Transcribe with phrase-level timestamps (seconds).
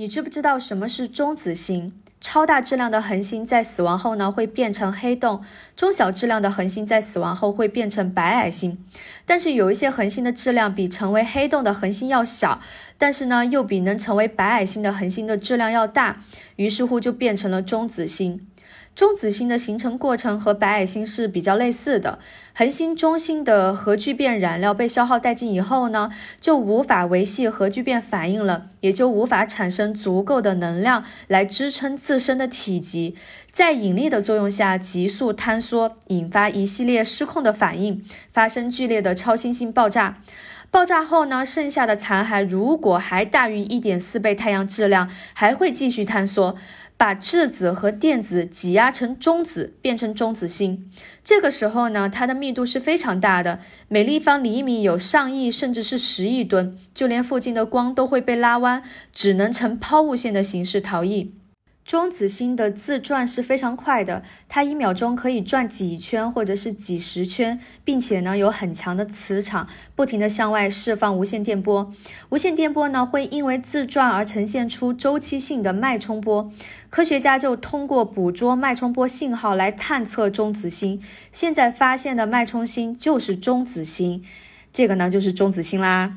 [0.00, 1.92] 你知不知道什么是中子星？
[2.20, 5.40] 超大质量的恒星在死亡后呢，会变成黑洞；
[5.74, 8.78] 中小质量的恒星在死亡后会变成白矮星。
[9.26, 12.60] 但是有一些恒星的质量比成为黑洞的恒星要小，
[12.96, 16.22] 但是呢，又比能成为白矮星的恒星的质量要大，
[16.54, 18.47] 于是乎就变成了中子星。
[18.94, 22.18] 中子星的形成过程和白矮星是比较类似的。
[22.52, 26.10] 恒星中心的核聚变燃料被消耗殆尽以后呢，
[26.40, 33.14] 就无法维系核聚变反应了，也就无法产生足够的能量来支撑自身的体积，
[33.52, 40.18] 在引力的作用下急速坍缩，引发一系列失控的反应，发生剧烈的超新星爆炸。
[40.70, 46.56] 爆炸后呢，剩下的残骸如果还大于一点四倍太阳质量，还会继续坍缩。
[46.98, 50.90] 把质子和电子挤压成中子，变成中子星。
[51.22, 61.32] 这个时候呢，它的密度是非常大的，每立方厘米有上亿甚至是十亿吨，就连附近的光都会被拉弯，只能呈抛物线的形式逃逸。
[61.88, 71.90] 中子星的自转是非常快的，它一秒钟可以转几圈或者是几十圈，并且呢有很强的磁场，不停的向外释放无线电波。
[72.28, 76.52] 无线电波呢会因为自转而呈现出周期性的脉冲波，
[76.90, 81.00] 科学家就通过捕捉脉冲波信号来探测中子星。
[81.32, 84.22] 现在发现的脉冲星就是中子星，
[84.74, 86.16] 这个呢就是中子星啦。